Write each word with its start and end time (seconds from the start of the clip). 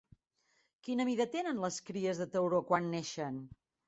Quina 0.87 1.05
mida 1.09 1.27
tenen 1.35 1.59
les 1.65 1.77
cries 1.89 2.21
de 2.21 2.27
tauró 2.37 2.63
quan 2.71 2.89
neixen? 2.95 3.39